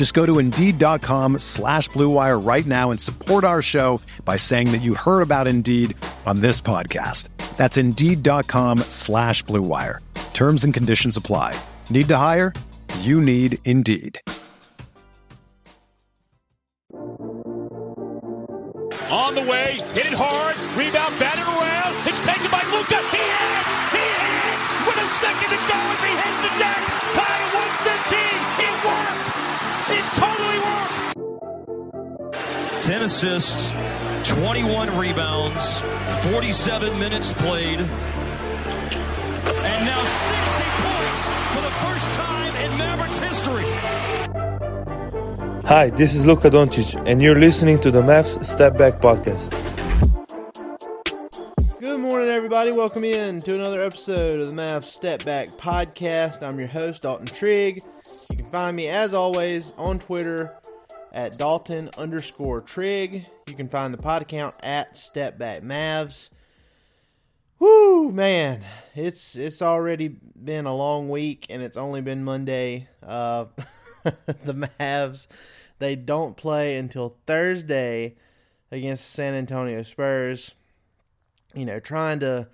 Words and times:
Just 0.00 0.14
go 0.14 0.24
to 0.24 0.38
Indeed.com 0.38 1.40
slash 1.40 1.90
BlueWire 1.90 2.42
right 2.42 2.64
now 2.64 2.90
and 2.90 2.98
support 2.98 3.44
our 3.44 3.60
show 3.60 4.00
by 4.24 4.38
saying 4.38 4.72
that 4.72 4.80
you 4.80 4.94
heard 4.94 5.20
about 5.20 5.46
Indeed 5.46 5.94
on 6.24 6.40
this 6.40 6.58
podcast. 6.58 7.28
That's 7.58 7.76
Indeed.com 7.76 8.78
slash 8.88 9.44
BlueWire. 9.44 9.98
Terms 10.32 10.64
and 10.64 10.72
conditions 10.72 11.18
apply. 11.18 11.54
Need 11.90 12.08
to 12.08 12.16
hire? 12.16 12.54
You 13.00 13.20
need 13.20 13.58
Indeed. 13.66 14.18
On 19.12 19.34
the 19.34 19.42
way, 19.42 19.84
hit 19.92 20.06
it 20.06 20.16
hard, 20.16 20.56
rebound, 20.80 21.12
batted 21.20 21.44
around. 21.44 22.08
It's 22.08 22.20
taken 22.24 22.50
by 22.50 22.64
Luka. 22.72 22.96
He 22.96 23.18
hits! 23.20 23.72
He 23.92 24.00
hits! 24.00 24.64
With 24.86 24.96
a 24.96 25.08
second 25.20 25.50
to 25.50 25.60
go 25.68 25.76
as 25.76 26.02
he 26.02 26.10
hits 26.16 26.40
the 26.40 26.58
deck. 26.58 26.89
10 32.90 33.02
assists, 33.02 33.68
21 34.28 34.98
rebounds, 34.98 35.78
47 36.32 36.98
minutes 36.98 37.32
played, 37.34 37.78
and 37.78 37.86
now 39.86 40.02
60 40.02 40.64
points 40.82 41.20
for 41.54 41.62
the 41.62 41.70
first 41.86 42.10
time 42.18 42.52
in 42.56 42.76
Mavericks 42.76 43.20
history. 43.20 43.62
Hi, 45.68 45.90
this 45.90 46.14
is 46.16 46.26
Luka 46.26 46.50
Doncic, 46.50 47.00
and 47.06 47.22
you're 47.22 47.38
listening 47.38 47.80
to 47.82 47.92
the 47.92 48.02
Mavs 48.02 48.44
Step 48.44 48.76
Back 48.76 49.00
Podcast. 49.00 49.50
Good 51.78 52.00
morning, 52.00 52.30
everybody. 52.30 52.72
Welcome 52.72 53.04
in 53.04 53.40
to 53.42 53.54
another 53.54 53.80
episode 53.82 54.40
of 54.40 54.48
the 54.48 54.52
Mavs 54.52 54.86
Step 54.86 55.24
Back 55.24 55.46
Podcast. 55.50 56.42
I'm 56.42 56.58
your 56.58 56.66
host, 56.66 57.02
Dalton 57.02 57.26
Trigg. 57.26 57.84
You 58.30 58.36
can 58.36 58.50
find 58.50 58.74
me, 58.74 58.88
as 58.88 59.14
always, 59.14 59.74
on 59.78 60.00
Twitter 60.00 60.56
at 61.12 61.38
Dalton 61.38 61.90
underscore 61.98 62.60
Trigg. 62.60 63.26
You 63.46 63.54
can 63.54 63.68
find 63.68 63.92
the 63.92 63.98
pod 63.98 64.22
account 64.22 64.54
at 64.62 64.96
Step 64.96 65.38
Back 65.38 65.62
Mavs. 65.62 66.30
Whoo, 67.58 68.10
man, 68.10 68.64
it's 68.94 69.36
it's 69.36 69.60
already 69.60 70.08
been 70.08 70.66
a 70.66 70.74
long 70.74 71.10
week, 71.10 71.46
and 71.50 71.62
it's 71.62 71.76
only 71.76 72.00
been 72.00 72.24
Monday. 72.24 72.88
Uh, 73.02 73.46
the 74.44 74.68
Mavs 74.80 75.26
they 75.78 75.96
don't 75.96 76.36
play 76.36 76.76
until 76.76 77.16
Thursday 77.26 78.14
against 78.70 79.10
San 79.10 79.34
Antonio 79.34 79.82
Spurs. 79.82 80.54
You 81.54 81.64
know, 81.64 81.80
trying 81.80 82.20
to 82.20 82.48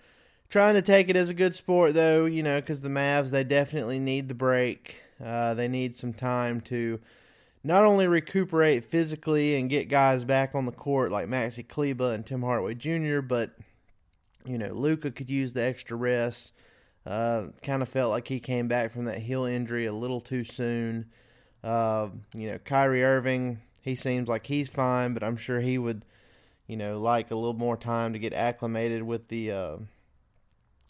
trying 0.49 0.75
to 0.75 0.83
take 0.83 1.09
it 1.09 1.17
as 1.17 1.29
a 1.29 1.35
good 1.35 1.55
sport 1.55 1.95
though. 1.95 2.25
You 2.25 2.43
know, 2.43 2.61
because 2.61 2.81
the 2.81 2.89
Mavs 2.89 3.31
they 3.31 3.45
definitely 3.45 3.99
need 3.99 4.29
the 4.29 4.35
break. 4.35 5.03
Uh, 5.23 5.55
they 5.55 5.69
need 5.69 5.97
some 5.97 6.13
time 6.13 6.61
to 6.63 7.01
not 7.67 7.85
only 7.85 8.07
recuperate 8.07 8.85
physically 8.85 9.57
and 9.57 9.69
get 9.69 9.89
guys 9.89 10.23
back 10.23 10.55
on 10.55 10.67
the 10.67 10.73
court 10.73 11.11
like 11.11 11.27
Maxi 11.27 11.67
Kleber 11.67 12.13
and 12.13 12.25
Tim 12.25 12.43
Hardaway 12.43 12.75
Jr., 12.75 13.21
but 13.21 13.57
you 14.47 14.57
know, 14.57 14.73
Luka 14.73 15.11
could 15.11 15.29
use 15.29 15.53
the 15.53 15.63
extra 15.63 15.97
rest. 15.97 16.53
Uh, 17.05 17.47
kind 17.65 17.83
of 17.83 17.89
felt 17.89 18.13
like 18.13 18.29
he 18.29 18.39
came 18.39 18.69
back 18.69 18.93
from 18.93 19.07
that 19.07 19.19
heel 19.19 19.45
injury 19.45 19.85
a 19.85 19.93
little 19.93 20.21
too 20.21 20.45
soon. 20.45 21.07
Uh, 21.65 22.09
you 22.37 22.49
know, 22.49 22.59
Kyrie 22.59 23.03
Irving, 23.03 23.61
he 23.83 23.97
seems 23.97 24.29
like 24.29 24.47
he's 24.47 24.69
fine, 24.69 25.13
but 25.13 25.25
I'm 25.25 25.37
sure 25.37 25.59
he 25.59 25.77
would, 25.77 26.05
you 26.69 26.77
know, 26.77 27.01
like 27.01 27.33
a 27.33 27.37
little 27.37 27.55
more 27.55 27.77
time 27.77 28.13
to 28.13 28.21
get 28.21 28.33
acclimated 28.33 29.03
with 29.03 29.27
the, 29.27 29.51
uh, 29.51 29.77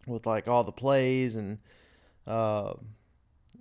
with 0.06 0.26
like 0.26 0.46
all 0.46 0.62
the 0.62 0.72
plays 0.72 1.36
and, 1.36 1.58
uh, 2.26 2.74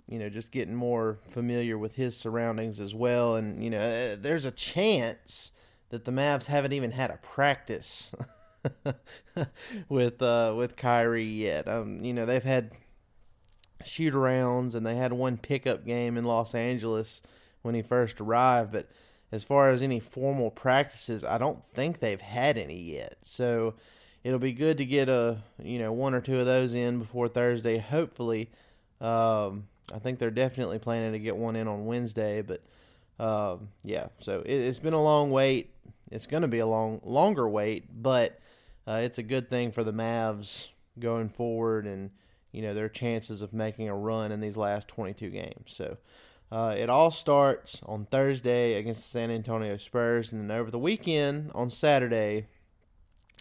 you 0.08 0.18
know, 0.18 0.28
just 0.28 0.50
getting 0.50 0.74
more 0.74 1.18
familiar 1.28 1.76
with 1.76 1.94
his 1.94 2.16
surroundings 2.16 2.80
as 2.80 2.94
well. 2.94 3.36
And 3.36 3.62
you 3.62 3.70
know, 3.70 3.80
uh, 3.80 4.16
there's 4.18 4.44
a 4.44 4.50
chance 4.50 5.52
that 5.90 6.04
the 6.04 6.12
Mavs 6.12 6.46
haven't 6.46 6.72
even 6.72 6.92
had 6.92 7.10
a 7.10 7.18
practice 7.18 8.14
with 9.88 10.22
uh, 10.22 10.54
with 10.56 10.76
Kyrie 10.76 11.24
yet. 11.24 11.68
Um, 11.68 12.04
you 12.04 12.12
know, 12.12 12.26
they've 12.26 12.42
had 12.42 12.72
shoot 13.84 14.14
arounds 14.14 14.74
and 14.74 14.84
they 14.84 14.96
had 14.96 15.12
one 15.12 15.36
pickup 15.36 15.84
game 15.84 16.16
in 16.16 16.24
Los 16.24 16.54
Angeles 16.54 17.22
when 17.62 17.74
he 17.74 17.82
first 17.82 18.20
arrived, 18.20 18.72
but 18.72 18.88
as 19.32 19.44
far 19.44 19.70
as 19.70 19.82
any 19.82 20.00
formal 20.00 20.50
practices, 20.50 21.24
I 21.24 21.38
don't 21.38 21.62
think 21.74 21.98
they've 21.98 22.20
had 22.20 22.56
any 22.56 22.80
yet. 22.80 23.18
So 23.22 23.74
it'll 24.22 24.38
be 24.38 24.52
good 24.52 24.78
to 24.78 24.84
get 24.84 25.08
a 25.08 25.38
you 25.62 25.78
know 25.78 25.92
one 25.92 26.14
or 26.14 26.20
two 26.20 26.38
of 26.40 26.46
those 26.46 26.74
in 26.74 26.98
before 26.98 27.28
Thursday. 27.28 27.78
Hopefully, 27.78 28.50
um, 29.00 29.68
I 29.92 29.98
think 29.98 30.18
they're 30.18 30.30
definitely 30.30 30.78
planning 30.78 31.12
to 31.12 31.18
get 31.18 31.36
one 31.36 31.56
in 31.56 31.68
on 31.68 31.86
Wednesday. 31.86 32.42
But 32.42 32.62
um, 33.18 33.68
yeah, 33.82 34.08
so 34.18 34.42
it, 34.44 34.64
has 34.64 34.78
been 34.78 34.94
a 34.94 35.02
long 35.02 35.30
wait. 35.30 35.70
It's 36.10 36.26
going 36.26 36.42
to 36.42 36.48
be 36.48 36.58
a 36.58 36.66
long 36.66 37.00
longer 37.04 37.48
wait, 37.48 38.02
but 38.02 38.38
uh, 38.86 39.00
it's 39.02 39.18
a 39.18 39.22
good 39.22 39.48
thing 39.48 39.72
for 39.72 39.84
the 39.84 39.92
Mavs 39.92 40.68
going 40.98 41.28
forward 41.28 41.84
and 41.84 42.10
you 42.52 42.62
know 42.62 42.72
their 42.72 42.88
chances 42.88 43.42
of 43.42 43.52
making 43.52 43.88
a 43.88 43.94
run 43.94 44.32
in 44.32 44.40
these 44.40 44.56
last 44.56 44.88
22 44.88 45.30
games. 45.30 45.66
So 45.66 45.96
uh, 46.50 46.74
it 46.78 46.88
all 46.88 47.10
starts 47.10 47.82
on 47.84 48.06
Thursday 48.06 48.74
against 48.74 49.02
the 49.02 49.08
San 49.08 49.30
Antonio 49.30 49.76
Spurs, 49.76 50.32
and 50.32 50.48
then 50.48 50.56
over 50.56 50.70
the 50.70 50.78
weekend 50.78 51.50
on 51.54 51.70
Saturday 51.70 52.46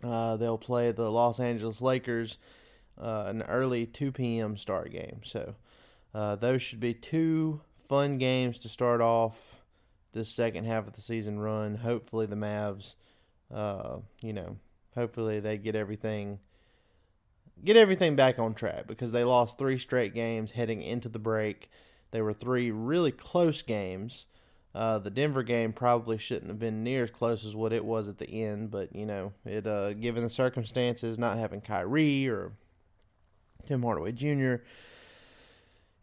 uh, 0.04 0.36
they'll 0.38 0.58
play 0.58 0.92
the 0.92 1.10
Los 1.12 1.40
Angeles 1.40 1.82
Lakers, 1.82 2.38
uh, 3.02 3.26
an 3.28 3.42
early 3.44 3.86
2 3.86 4.12
p.m. 4.12 4.58
start 4.58 4.92
game. 4.92 5.22
So 5.24 5.56
uh, 6.16 6.38
those 6.38 6.62
should 6.62 6.80
be 6.80 6.94
two 6.94 7.60
fun 7.90 8.18
games 8.18 8.58
to 8.60 8.70
start 8.70 9.02
off 9.02 9.62
this 10.14 10.30
second 10.30 10.64
half 10.64 10.88
of 10.88 10.94
the 10.94 11.02
season 11.02 11.40
run. 11.40 11.76
Hopefully 11.76 12.26
the 12.26 12.38
Mavs, 12.38 12.96
uh, 13.54 13.98
you 14.22 14.32
know, 14.32 14.56
hopefully 14.96 15.42
they 15.42 15.58
get 15.58 15.76
everything 15.76 16.40
get 17.64 17.76
everything 17.76 18.16
back 18.16 18.40
on 18.40 18.54
track 18.54 18.88
because 18.88 19.12
they 19.12 19.24
lost 19.26 19.58
three 19.58 19.78
straight 19.78 20.14
games 20.14 20.52
heading 20.52 20.82
into 20.82 21.10
the 21.10 21.20
break. 21.20 21.70
They 22.12 22.22
were 22.22 22.34
three 22.34 22.72
really 22.72 23.12
close 23.12 23.62
games. 23.62 24.28
Uh, 24.74 25.00
the 25.00 25.10
Denver 25.10 25.44
game 25.44 25.74
probably 25.74 26.18
shouldn't 26.18 26.48
have 26.48 26.60
been 26.60 26.82
near 26.82 27.04
as 27.04 27.12
close 27.12 27.46
as 27.46 27.56
what 27.56 27.74
it 27.74 27.84
was 27.84 28.08
at 28.08 28.20
the 28.20 28.30
end, 28.30 28.72
but 28.72 28.96
you 28.96 29.06
know, 29.06 29.34
it 29.46 29.68
uh, 29.68 29.92
given 29.94 30.24
the 30.24 30.30
circumstances, 30.30 31.20
not 31.20 31.38
having 31.38 31.60
Kyrie 31.60 32.28
or 32.30 32.54
Tim 33.66 33.84
Hardaway 33.84 34.14
Jr., 34.14 34.56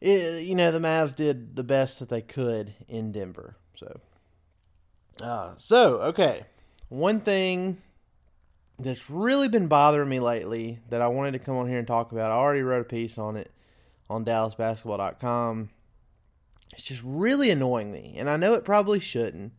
it, 0.03 0.43
you 0.45 0.55
know, 0.55 0.73
the 0.73 0.81
Mavs 0.81 1.15
did 1.15 1.55
the 1.55 1.63
best 1.63 2.01
that 2.01 2.09
they 2.09 2.21
could 2.21 2.75
in 2.89 3.13
Denver. 3.13 3.57
So, 3.77 4.01
uh, 5.23 5.55
so 5.57 6.01
okay, 6.01 6.45
one 6.89 7.21
thing 7.21 7.79
that's 8.79 9.09
really 9.09 9.49
been 9.49 9.69
bothering 9.69 10.09
me 10.09 10.19
lately 10.19 10.81
that 10.89 11.01
I 11.01 11.09
wanted 11.09 11.33
to 11.33 11.39
come 11.39 11.57
on 11.57 11.69
here 11.69 11.79
and 11.79 11.87
talk 11.87 12.11
about. 12.11 12.33
I 12.33 12.35
already 12.35 12.63
wrote 12.63 12.81
a 12.81 12.85
piece 12.85 13.17
on 13.17 13.37
it 13.37 13.53
on 14.11 14.25
DallasBasketball.com. 14.25 15.71
It's 16.73 16.83
just 16.83 17.03
really 17.05 17.51
annoying 17.51 17.93
me, 17.93 18.15
and 18.17 18.29
I 18.29 18.37
know 18.37 18.55
it 18.55 18.65
probably 18.65 18.99
shouldn't. 18.99 19.53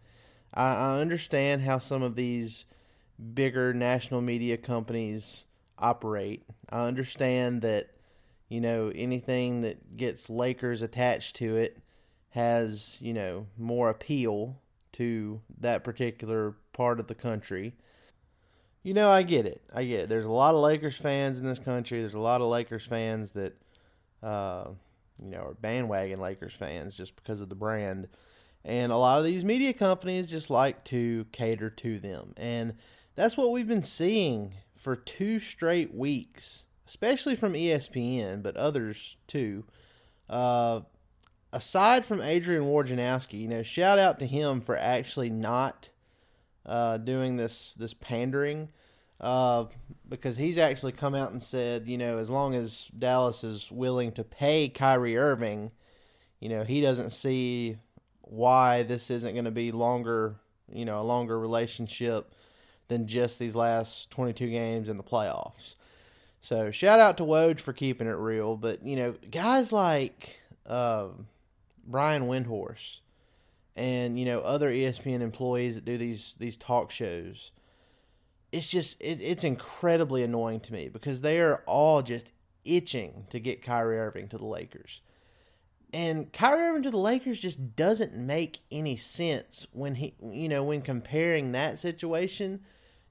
I, 0.54 0.74
I 0.74 1.00
understand 1.00 1.62
how 1.62 1.78
some 1.78 2.04
of 2.04 2.16
these 2.16 2.66
bigger 3.34 3.74
national 3.74 4.22
media 4.22 4.58
companies 4.58 5.46
operate. 5.78 6.44
I 6.70 6.86
understand 6.86 7.62
that 7.62 7.93
you 8.50 8.62
know 8.62 8.92
anything 8.96 9.62
that 9.62 9.98
gets 9.98 10.30
Lakers 10.30 10.82
attached 10.82 11.36
to 11.38 11.56
it 11.58 11.80
has 12.32 12.98
you 13.02 13.14
know 13.14 13.48
more 13.58 13.90
appeal 13.90 14.60
to 14.94 15.42
that 15.60 15.84
particular 15.84 16.56
part 16.74 17.00
of 17.00 17.08
the 17.08 17.16
country 17.16 17.74
You 18.84 18.94
know, 18.94 19.10
I 19.10 19.24
get 19.24 19.46
it. 19.46 19.62
I 19.74 19.86
get 19.86 20.02
it. 20.02 20.10
There's 20.10 20.26
a 20.26 20.32
lot 20.32 20.56
of 20.56 20.62
Lakers 20.62 20.98
fans 20.98 21.40
in 21.40 21.46
this 21.46 21.60
country. 21.60 22.02
There's 22.02 22.16
a 22.16 22.20
lot 22.20 22.42
of 22.42 22.48
Lakers 22.48 22.86
fans 22.86 23.32
that, 23.32 23.56
uh, 24.22 24.66
you 25.24 25.30
know, 25.32 25.40
are 25.40 25.54
bandwagon 25.54 26.20
Lakers 26.20 26.54
fans 26.54 26.96
just 26.96 27.16
because 27.16 27.40
of 27.42 27.48
the 27.50 27.56
brand. 27.56 28.08
And 28.66 28.92
a 28.92 28.98
lot 28.98 29.20
of 29.20 29.26
these 29.26 29.46
media 29.46 29.74
companies 29.74 30.30
just 30.30 30.50
like 30.50 30.84
to 30.86 31.26
cater 31.32 31.70
to 31.70 32.00
them. 32.00 32.34
And 32.38 32.76
that's 33.16 33.38
what 33.38 33.52
we've 33.52 33.68
been 33.68 33.84
seeing 33.84 34.54
for 34.76 34.96
two 34.98 35.40
straight 35.40 35.94
weeks, 35.94 36.66
especially 36.88 37.36
from 37.36 37.54
ESPN, 37.54 38.44
but 38.44 38.58
others 38.58 39.18
too. 39.28 39.66
Uh, 40.30 40.82
aside 41.52 42.06
from 42.06 42.22
Adrian 42.22 42.64
Wojnarowski, 42.64 43.40
you 43.40 43.48
know, 43.48 43.64
shout 43.64 44.00
out 44.00 44.20
to 44.20 44.26
him 44.26 44.62
for 44.62 44.76
actually 44.76 45.30
not 45.30 45.90
uh, 46.66 46.98
doing 46.98 47.36
this 47.36 47.74
this 47.78 47.94
pandering, 47.94 48.70
uh, 49.20 49.66
because 50.08 50.38
he's 50.38 50.58
actually 50.58 50.92
come 50.92 51.16
out 51.16 51.32
and 51.32 51.42
said, 51.42 51.88
you 51.88 51.98
know, 51.98 52.18
as 52.18 52.30
long 52.30 52.56
as 52.56 52.90
Dallas 52.98 53.44
is 53.44 53.72
willing 53.72 54.12
to 54.14 54.24
pay 54.24 54.70
Kyrie 54.70 55.18
Irving, 55.18 55.72
you 56.40 56.50
know, 56.50 56.64
he 56.64 56.82
doesn't 56.82 57.12
see 57.12 57.78
why 58.22 58.84
this 58.84 59.12
isn't 59.12 59.34
going 59.34 59.46
to 59.46 59.52
be 59.52 59.72
longer, 59.72 60.36
you 60.72 60.86
know, 60.86 61.02
a 61.02 61.04
longer 61.04 61.40
relationship 61.40 62.34
than 62.88 63.08
just 63.08 63.40
these 63.40 63.56
last 63.56 64.10
22 64.12 64.50
games 64.50 64.90
in 64.90 64.98
the 64.98 65.04
playoffs. 65.04 65.76
So 66.44 66.72
shout 66.72 67.00
out 67.00 67.16
to 67.18 67.24
Woj 67.24 67.62
for 67.62 67.72
keeping 67.72 68.06
it 68.06 68.18
real, 68.18 68.58
but 68.58 68.86
you 68.86 68.98
know, 68.98 69.16
guys 69.32 69.72
like 69.72 70.42
uh, 70.68 71.08
Brian 71.88 72.24
Windhorst 72.24 73.00
and 73.78 74.20
you 74.20 74.26
know 74.26 74.40
other 74.40 74.70
ESPN 74.70 75.22
employees 75.22 75.76
that 75.76 75.86
do 75.86 75.98
these 75.98 76.36
these 76.38 76.58
talk 76.58 76.92
shows. 76.92 77.52
It's 78.52 78.70
just 78.70 79.00
it, 79.02 79.22
it's 79.22 79.46
incredibly 79.46 80.22
annoying 80.22 80.60
to 80.62 80.74
me 80.74 80.90
because 80.90 81.22
they 81.22 81.40
are 81.40 81.64
all 81.66 82.02
just 82.02 82.34
itching 82.66 83.26
to 83.30 83.40
get 83.40 83.64
Kyrie 83.64 83.98
Irving 83.98 84.28
to 84.28 84.38
the 84.38 84.46
Lakers. 84.46 85.00
And 85.94 86.34
Kyrie 86.34 86.64
Irving 86.64 86.84
to 86.84 86.92
the 86.92 86.98
Lakers 86.98 87.40
just 87.40 87.78
doesn't 87.78 88.18
make 88.18 88.60
any 88.70 88.98
sense 88.98 89.66
when 89.72 89.96
he 89.96 90.14
you 90.22 90.50
know 90.50 90.62
when 90.66 90.82
comparing 90.82 91.54
that 91.54 91.80
situation 91.80 92.66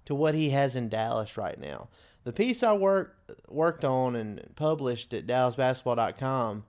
to 0.04 0.14
what 0.14 0.34
he 0.34 0.50
has 0.50 0.76
in 0.76 0.90
Dallas 0.90 1.38
right 1.38 1.58
now. 1.58 1.88
The 2.24 2.32
piece 2.32 2.62
I 2.62 2.72
worked 2.72 3.18
worked 3.48 3.84
on 3.84 4.14
and 4.14 4.54
published 4.54 5.12
at 5.14 5.26
DallasBasketball.com 5.26 6.64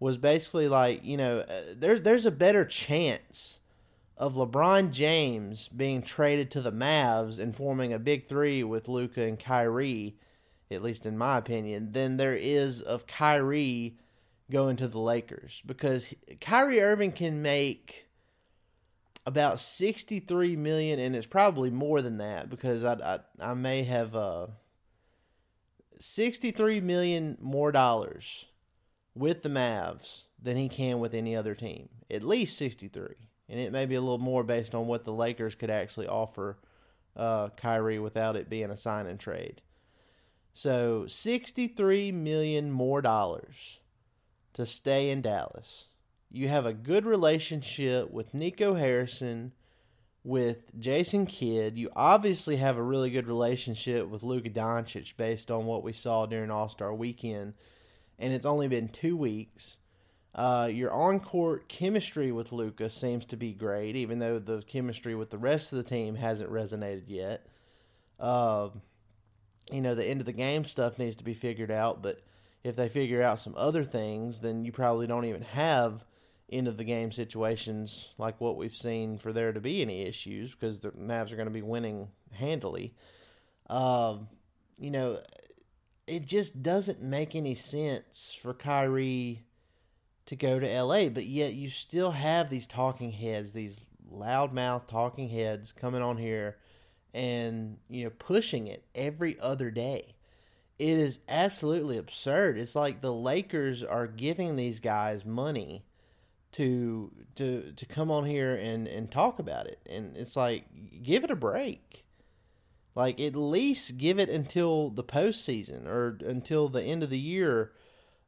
was 0.00 0.18
basically 0.18 0.68
like, 0.68 1.04
you 1.04 1.16
know, 1.16 1.38
uh, 1.38 1.60
there's 1.76 2.02
there's 2.02 2.26
a 2.26 2.30
better 2.30 2.64
chance 2.64 3.60
of 4.16 4.34
LeBron 4.34 4.90
James 4.90 5.68
being 5.68 6.02
traded 6.02 6.50
to 6.50 6.60
the 6.60 6.72
Mavs 6.72 7.38
and 7.38 7.54
forming 7.54 7.92
a 7.92 7.98
big 7.98 8.26
three 8.26 8.64
with 8.64 8.88
Luka 8.88 9.22
and 9.22 9.38
Kyrie, 9.38 10.16
at 10.70 10.82
least 10.82 11.06
in 11.06 11.16
my 11.16 11.38
opinion, 11.38 11.92
than 11.92 12.16
there 12.16 12.36
is 12.36 12.82
of 12.82 13.06
Kyrie 13.06 13.96
going 14.50 14.76
to 14.76 14.88
the 14.88 14.98
Lakers. 14.98 15.62
Because 15.64 16.14
Kyrie 16.40 16.80
Irving 16.80 17.12
can 17.12 17.42
make 17.42 18.08
about 19.24 19.60
63 19.60 20.56
million 20.56 20.98
and 20.98 21.14
it's 21.14 21.26
probably 21.26 21.70
more 21.70 22.00
than 22.00 22.16
that 22.16 22.48
because 22.48 22.82
I 22.82 22.94
I, 23.40 23.50
I 23.50 23.54
may 23.54 23.82
have 23.82 24.16
uh 24.16 24.46
63 25.98 26.80
million 26.80 27.36
more 27.40 27.72
dollars 27.72 28.46
with 29.14 29.42
the 29.42 29.48
Mavs 29.48 30.24
than 30.40 30.56
he 30.56 30.68
can 30.68 31.00
with 31.00 31.14
any 31.14 31.34
other 31.34 31.54
team. 31.54 31.88
At 32.10 32.22
least 32.22 32.56
63. 32.56 33.14
And 33.48 33.60
it 33.60 33.72
may 33.72 33.86
be 33.86 33.94
a 33.94 34.00
little 34.00 34.18
more 34.18 34.44
based 34.44 34.74
on 34.74 34.86
what 34.86 35.04
the 35.04 35.12
Lakers 35.12 35.54
could 35.54 35.70
actually 35.70 36.06
offer 36.06 36.58
uh, 37.16 37.48
Kyrie 37.50 37.98
without 37.98 38.36
it 38.36 38.48
being 38.50 38.70
a 38.70 38.76
sign 38.76 39.06
and 39.06 39.18
trade. 39.18 39.60
So 40.52 41.06
63 41.06 42.12
million 42.12 42.70
more 42.70 43.00
dollars 43.00 43.80
to 44.54 44.66
stay 44.66 45.10
in 45.10 45.22
Dallas. 45.22 45.86
You 46.30 46.48
have 46.48 46.66
a 46.66 46.74
good 46.74 47.06
relationship 47.06 48.10
with 48.10 48.34
Nico 48.34 48.74
Harrison, 48.74 49.52
with 50.28 50.78
Jason 50.78 51.26
Kidd. 51.26 51.78
You 51.78 51.90
obviously 51.96 52.56
have 52.56 52.76
a 52.76 52.82
really 52.82 53.10
good 53.10 53.26
relationship 53.26 54.08
with 54.08 54.22
Luka 54.22 54.50
Doncic 54.50 55.16
based 55.16 55.50
on 55.50 55.66
what 55.66 55.82
we 55.82 55.92
saw 55.92 56.26
during 56.26 56.50
All 56.50 56.68
Star 56.68 56.94
Weekend 56.94 57.54
and 58.18 58.32
it's 58.32 58.46
only 58.46 58.68
been 58.68 58.88
two 58.88 59.16
weeks. 59.16 59.76
Uh, 60.34 60.68
your 60.70 60.92
on 60.92 61.20
court 61.20 61.68
chemistry 61.68 62.30
with 62.30 62.52
Luka 62.52 62.90
seems 62.90 63.26
to 63.26 63.36
be 63.36 63.52
great, 63.52 63.96
even 63.96 64.18
though 64.18 64.38
the 64.38 64.62
chemistry 64.62 65.14
with 65.14 65.30
the 65.30 65.38
rest 65.38 65.72
of 65.72 65.78
the 65.78 65.84
team 65.84 66.16
hasn't 66.16 66.50
resonated 66.50 67.04
yet. 67.06 67.46
Uh, 68.20 68.68
you 69.72 69.80
know, 69.80 69.94
the 69.94 70.04
end 70.04 70.20
of 70.20 70.26
the 70.26 70.32
game 70.32 70.64
stuff 70.64 70.98
needs 70.98 71.16
to 71.16 71.24
be 71.24 71.34
figured 71.34 71.70
out, 71.70 72.02
but 72.02 72.20
if 72.64 72.76
they 72.76 72.88
figure 72.88 73.22
out 73.22 73.40
some 73.40 73.54
other 73.56 73.84
things, 73.84 74.40
then 74.40 74.64
you 74.64 74.72
probably 74.72 75.06
don't 75.06 75.24
even 75.24 75.42
have 75.42 76.04
end 76.50 76.68
of 76.68 76.76
the 76.76 76.84
game 76.84 77.12
situations 77.12 78.10
like 78.18 78.40
what 78.40 78.56
we've 78.56 78.74
seen 78.74 79.18
for 79.18 79.32
there 79.32 79.52
to 79.52 79.60
be 79.60 79.82
any 79.82 80.02
issues 80.02 80.52
because 80.52 80.80
the 80.80 80.90
Mavs 80.92 81.32
are 81.32 81.36
going 81.36 81.46
to 81.48 81.52
be 81.52 81.62
winning 81.62 82.08
handily. 82.32 82.94
Uh, 83.68 84.16
you 84.78 84.90
know, 84.90 85.20
it 86.06 86.24
just 86.26 86.62
doesn't 86.62 87.02
make 87.02 87.34
any 87.34 87.54
sense 87.54 88.36
for 88.40 88.54
Kyrie 88.54 89.44
to 90.26 90.36
go 90.36 90.58
to 90.58 90.82
LA, 90.82 91.08
but 91.08 91.26
yet 91.26 91.54
you 91.54 91.68
still 91.68 92.12
have 92.12 92.48
these 92.48 92.66
talking 92.66 93.12
heads, 93.12 93.52
these 93.52 93.84
loudmouth 94.10 94.86
talking 94.86 95.28
heads 95.28 95.72
coming 95.72 96.02
on 96.02 96.16
here 96.16 96.56
and 97.14 97.78
you 97.88 98.04
know 98.04 98.10
pushing 98.10 98.66
it 98.66 98.84
every 98.94 99.38
other 99.40 99.70
day. 99.70 100.14
It 100.78 100.96
is 100.96 101.18
absolutely 101.28 101.98
absurd. 101.98 102.56
It's 102.56 102.76
like 102.76 103.00
the 103.00 103.12
Lakers 103.12 103.82
are 103.82 104.06
giving 104.06 104.56
these 104.56 104.80
guys 104.80 105.24
money 105.24 105.84
to 106.52 107.12
to 107.36 107.72
to 107.72 107.86
come 107.86 108.10
on 108.10 108.24
here 108.24 108.54
and 108.54 108.86
and 108.86 109.10
talk 109.10 109.38
about 109.38 109.66
it. 109.66 109.80
And 109.88 110.16
it's 110.16 110.36
like 110.36 110.64
give 111.02 111.24
it 111.24 111.30
a 111.30 111.36
break. 111.36 112.04
Like 112.94 113.20
at 113.20 113.36
least 113.36 113.98
give 113.98 114.18
it 114.18 114.28
until 114.28 114.90
the 114.90 115.04
postseason 115.04 115.86
or 115.86 116.18
until 116.24 116.68
the 116.68 116.82
end 116.82 117.02
of 117.02 117.10
the 117.10 117.18
year. 117.18 117.72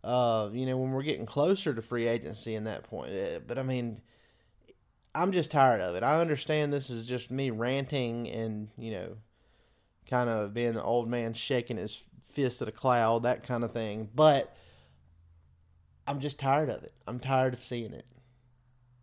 Uh, 0.03 0.49
you 0.53 0.65
know, 0.65 0.79
when 0.79 0.93
we're 0.93 1.03
getting 1.03 1.27
closer 1.27 1.75
to 1.75 1.83
free 1.83 2.09
agency 2.09 2.55
in 2.55 2.65
that 2.65 2.85
point. 2.85 3.11
Uh, 3.11 3.41
but 3.47 3.59
I 3.59 3.63
mean, 3.63 4.01
I'm 5.15 5.33
just 5.33 5.51
tired 5.51 5.83
of 5.83 5.95
it. 5.95 6.03
I 6.03 6.21
understand 6.21 6.73
this 6.73 6.89
is 6.89 7.07
just 7.07 7.31
me 7.31 7.51
ranting 7.51 8.29
and 8.31 8.69
you 8.79 8.93
know, 8.93 9.17
kind 10.09 10.31
of 10.31 10.55
being 10.55 10.75
the 10.75 10.83
old 10.83 11.09
man 11.09 11.35
shaking 11.35 11.77
his 11.77 12.03
fist 12.31 12.63
at 12.63 12.69
a 12.69 12.73
cloud, 12.73 13.25
that 13.25 13.43
kind 13.43 13.65
of 13.65 13.73
thing. 13.73 14.09
But 14.15 14.55
I'm 16.11 16.19
just 16.19 16.41
tired 16.41 16.69
of 16.69 16.83
it. 16.83 16.93
I'm 17.07 17.21
tired 17.21 17.55
of 17.55 17.63
seeing 17.63 17.93
it. 17.93 18.05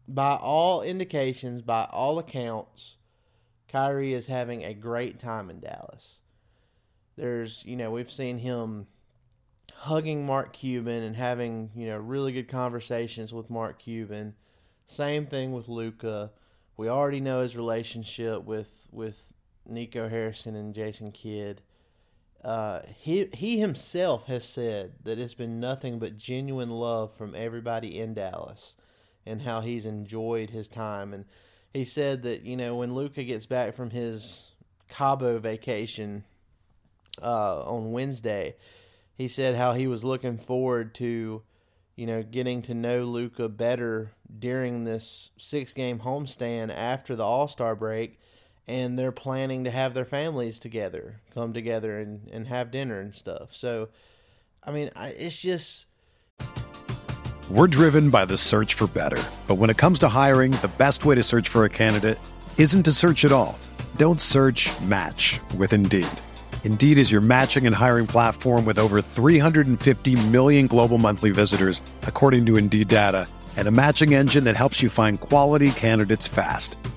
By 0.09 0.35
all 0.35 0.81
indications, 0.81 1.61
by 1.61 1.87
all 1.89 2.19
accounts, 2.19 2.97
Kyrie 3.69 4.13
is 4.13 4.27
having 4.27 4.65
a 4.65 4.73
great 4.73 5.17
time 5.17 5.49
in 5.49 5.61
Dallas. 5.61 6.17
There's, 7.15 7.63
you 7.65 7.77
know, 7.77 7.91
we've 7.91 8.11
seen 8.11 8.39
him 8.39 8.87
hugging 9.73 10.25
Mark 10.25 10.51
Cuban 10.51 11.01
and 11.01 11.15
having, 11.15 11.71
you 11.75 11.87
know, 11.87 11.97
really 11.97 12.33
good 12.33 12.49
conversations 12.49 13.31
with 13.31 13.49
Mark 13.49 13.79
Cuban. 13.79 14.35
Same 14.85 15.27
thing 15.27 15.53
with 15.53 15.69
Luka. 15.69 16.31
We 16.75 16.89
already 16.89 17.21
know 17.21 17.41
his 17.41 17.55
relationship 17.55 18.43
with 18.43 18.89
with 18.91 19.31
Nico 19.65 20.09
Harrison 20.09 20.57
and 20.57 20.75
Jason 20.75 21.13
Kidd. 21.13 21.61
Uh, 22.47 22.79
he 22.95 23.27
he 23.33 23.59
himself 23.59 24.27
has 24.27 24.47
said 24.47 24.93
that 25.03 25.19
it's 25.19 25.33
been 25.33 25.59
nothing 25.59 25.99
but 25.99 26.15
genuine 26.15 26.69
love 26.69 27.13
from 27.13 27.35
everybody 27.35 27.99
in 27.99 28.13
Dallas, 28.13 28.77
and 29.25 29.41
how 29.41 29.59
he's 29.59 29.85
enjoyed 29.85 30.49
his 30.51 30.69
time. 30.69 31.13
And 31.13 31.25
he 31.73 31.83
said 31.83 32.23
that 32.23 32.43
you 32.43 32.55
know 32.55 32.77
when 32.77 32.95
Luka 32.95 33.25
gets 33.25 33.45
back 33.45 33.75
from 33.75 33.89
his 33.89 34.47
Cabo 34.87 35.39
vacation 35.39 36.23
uh, 37.21 37.63
on 37.63 37.91
Wednesday, 37.91 38.55
he 39.13 39.27
said 39.27 39.55
how 39.55 39.73
he 39.73 39.87
was 39.87 40.05
looking 40.05 40.37
forward 40.37 40.95
to 40.95 41.43
you 41.97 42.05
know 42.05 42.23
getting 42.23 42.61
to 42.61 42.73
know 42.73 43.03
Luka 43.03 43.49
better 43.49 44.13
during 44.39 44.85
this 44.85 45.31
six 45.37 45.73
game 45.73 45.99
homestand 45.99 46.73
after 46.73 47.13
the 47.13 47.25
All 47.25 47.49
Star 47.49 47.75
break. 47.75 48.21
And 48.67 48.99
they're 48.99 49.13
planning 49.13 49.63
to 49.63 49.71
have 49.71 49.93
their 49.93 50.05
families 50.05 50.59
together, 50.59 51.21
come 51.33 51.53
together 51.53 51.99
and, 51.99 52.27
and 52.31 52.47
have 52.47 52.69
dinner 52.69 52.99
and 52.99 53.15
stuff. 53.15 53.55
So, 53.55 53.89
I 54.61 54.71
mean, 54.71 54.89
I, 54.95 55.09
it's 55.09 55.37
just 55.37 55.85
we're 57.49 57.67
driven 57.67 58.09
by 58.09 58.25
the 58.25 58.35
search 58.35 58.73
for 58.73 58.87
better. 58.87 59.23
But 59.47 59.55
when 59.55 59.69
it 59.69 59.77
comes 59.77 59.99
to 59.99 60.09
hiring, 60.09 60.51
the 60.51 60.71
best 60.77 61.05
way 61.05 61.15
to 61.15 61.23
search 61.23 61.47
for 61.47 61.63
a 61.63 61.69
candidate 61.69 62.19
isn't 62.57 62.83
to 62.83 62.91
search 62.91 63.23
at 63.23 63.31
all. 63.31 63.57
Don't 63.95 64.19
search 64.19 64.69
match 64.81 65.39
with 65.57 65.71
Indeed. 65.71 66.07
Indeed 66.65 66.97
is 66.97 67.09
your 67.09 67.21
matching 67.21 67.65
and 67.65 67.73
hiring 67.73 68.05
platform 68.05 68.65
with 68.65 68.77
over 68.77 69.01
350 69.01 70.27
million 70.27 70.67
global 70.67 70.97
monthly 70.97 71.29
visitors, 71.29 71.79
according 72.03 72.45
to 72.47 72.57
Indeed 72.57 72.89
data, 72.89 73.29
and 73.55 73.69
a 73.69 73.71
matching 73.71 74.13
engine 74.13 74.43
that 74.43 74.57
helps 74.57 74.83
you 74.83 74.89
find 74.89 75.21
quality 75.21 75.71
candidates 75.71 76.27
fast. 76.27 76.75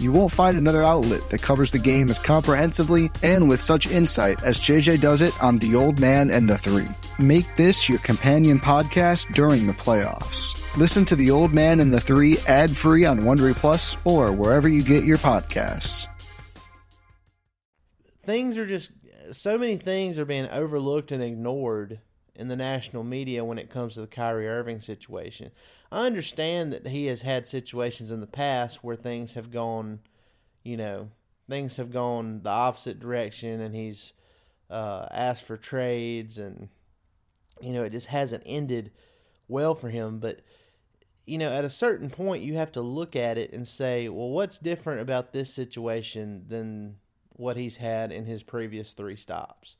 You 0.00 0.10
won't 0.10 0.32
find 0.32 0.56
another 0.56 0.82
outlet 0.82 1.30
that 1.30 1.42
covers 1.42 1.70
the 1.70 1.78
game 1.78 2.10
as 2.10 2.18
comprehensively 2.18 3.10
and 3.22 3.48
with 3.48 3.60
such 3.60 3.86
insight 3.86 4.42
as 4.42 4.58
JJ 4.58 5.00
does 5.00 5.22
it 5.22 5.40
on 5.42 5.58
The 5.58 5.76
Old 5.76 6.00
Man 6.00 6.30
and 6.30 6.50
the 6.50 6.58
Three. 6.58 6.88
Make 7.18 7.54
this 7.56 7.88
your 7.88 8.00
companion 8.00 8.58
podcast 8.58 9.32
during 9.34 9.66
the 9.66 9.72
playoffs. 9.72 10.60
Listen 10.76 11.04
to 11.04 11.16
The 11.16 11.30
Old 11.30 11.54
Man 11.54 11.78
and 11.78 11.92
the 11.92 12.00
Three 12.00 12.38
ad 12.48 12.76
free 12.76 13.04
on 13.04 13.20
Wondery 13.20 13.54
Plus 13.54 13.96
or 14.04 14.32
wherever 14.32 14.68
you 14.68 14.82
get 14.82 15.04
your 15.04 15.18
podcasts. 15.18 16.08
Things 18.24 18.58
are 18.58 18.66
just 18.66 18.90
so 19.32 19.58
many 19.58 19.76
things 19.76 20.18
are 20.18 20.24
being 20.24 20.48
overlooked 20.48 21.12
and 21.12 21.22
ignored 21.22 22.00
in 22.36 22.48
the 22.48 22.56
national 22.56 23.04
media 23.04 23.44
when 23.44 23.58
it 23.58 23.70
comes 23.70 23.94
to 23.94 24.00
the 24.00 24.06
Kyrie 24.06 24.48
Irving 24.48 24.80
situation. 24.80 25.50
I 25.94 26.06
understand 26.06 26.72
that 26.72 26.88
he 26.88 27.06
has 27.06 27.22
had 27.22 27.46
situations 27.46 28.10
in 28.10 28.20
the 28.20 28.26
past 28.26 28.82
where 28.82 28.96
things 28.96 29.34
have 29.34 29.52
gone, 29.52 30.00
you 30.64 30.76
know, 30.76 31.10
things 31.48 31.76
have 31.76 31.92
gone 31.92 32.42
the 32.42 32.50
opposite 32.50 32.98
direction 32.98 33.60
and 33.60 33.76
he's 33.76 34.12
uh, 34.68 35.06
asked 35.12 35.44
for 35.44 35.56
trades 35.56 36.36
and, 36.36 36.68
you 37.60 37.72
know, 37.72 37.84
it 37.84 37.90
just 37.90 38.08
hasn't 38.08 38.42
ended 38.44 38.90
well 39.46 39.76
for 39.76 39.88
him. 39.88 40.18
But, 40.18 40.40
you 41.26 41.38
know, 41.38 41.52
at 41.52 41.64
a 41.64 41.70
certain 41.70 42.10
point, 42.10 42.42
you 42.42 42.54
have 42.54 42.72
to 42.72 42.80
look 42.80 43.14
at 43.14 43.38
it 43.38 43.52
and 43.52 43.68
say, 43.68 44.08
well, 44.08 44.30
what's 44.30 44.58
different 44.58 45.00
about 45.00 45.32
this 45.32 45.54
situation 45.54 46.46
than 46.48 46.96
what 47.34 47.56
he's 47.56 47.76
had 47.76 48.10
in 48.10 48.24
his 48.24 48.42
previous 48.42 48.94
three 48.94 49.14
stops? 49.14 49.76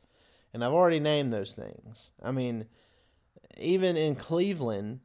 And 0.52 0.64
I've 0.64 0.75
already 0.75 1.00
named 1.00 1.33
those 1.33 1.54
things. 1.56 2.11
I 2.23 2.30
mean, 2.30 2.66
even 3.59 3.97
in 3.97 4.14
Cleveland, 4.14 5.00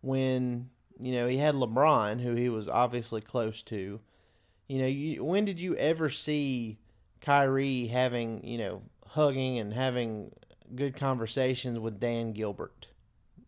when 0.00 0.70
you 0.98 1.12
know 1.12 1.26
he 1.26 1.36
had 1.36 1.54
LeBron, 1.54 2.20
who 2.20 2.34
he 2.34 2.48
was 2.48 2.68
obviously 2.68 3.20
close 3.20 3.62
to, 3.64 4.00
you 4.68 4.78
know, 4.78 4.86
you, 4.86 5.24
when 5.24 5.44
did 5.44 5.60
you 5.60 5.74
ever 5.76 6.10
see 6.10 6.78
Kyrie 7.20 7.86
having 7.88 8.44
you 8.46 8.58
know 8.58 8.82
hugging 9.08 9.58
and 9.58 9.74
having 9.74 10.32
good 10.74 10.96
conversations 10.96 11.78
with 11.78 12.00
Dan 12.00 12.32
Gilbert? 12.32 12.88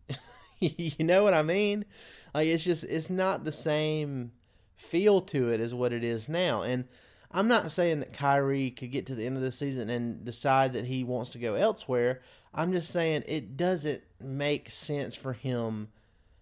you 0.59 1.05
know 1.05 1.23
what 1.23 1.33
I 1.33 1.43
mean? 1.43 1.85
Like 2.33 2.47
it's 2.47 2.63
just 2.63 2.83
it's 2.85 3.09
not 3.09 3.45
the 3.45 3.51
same 3.51 4.31
feel 4.75 5.21
to 5.21 5.49
it 5.49 5.59
as 5.61 5.73
what 5.73 5.93
it 5.93 6.03
is 6.03 6.27
now, 6.27 6.61
and 6.61 6.85
I'm 7.33 7.47
not 7.47 7.71
saying 7.71 7.99
that 7.99 8.13
Kyrie 8.13 8.69
could 8.69 8.91
get 8.91 9.07
to 9.07 9.15
the 9.15 9.25
end 9.25 9.37
of 9.37 9.41
the 9.41 9.51
season 9.51 9.89
and 9.89 10.23
decide 10.23 10.73
that 10.73 10.85
he 10.85 11.03
wants 11.03 11.31
to 11.31 11.39
go 11.39 11.55
elsewhere. 11.55 12.21
I'm 12.53 12.71
just 12.71 12.91
saying 12.91 13.23
it 13.27 13.57
doesn't 13.57 14.03
make 14.21 14.69
sense 14.69 15.15
for 15.15 15.33
him, 15.33 15.87